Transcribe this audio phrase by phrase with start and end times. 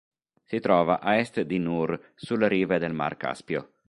[0.51, 3.69] Si trova a est di Nur, sulle rive del mar Caspio.